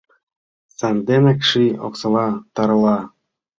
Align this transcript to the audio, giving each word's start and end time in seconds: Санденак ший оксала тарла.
Санденак 0.77 1.39
ший 1.49 1.71
оксала 1.87 2.27
тарла. 2.55 2.97